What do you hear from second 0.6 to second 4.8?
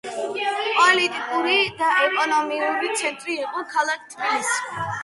პოლიტიკური და ეკონომიკური ცენტრი იყო ქალაქი თბილისი.